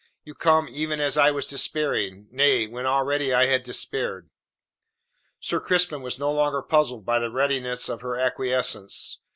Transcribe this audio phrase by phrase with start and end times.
[0.23, 4.31] "You come even as I was despairing nay, when already I had despaired."
[5.39, 9.19] Sir Crispin was no longer puzzled by the readiness of her acquiescence.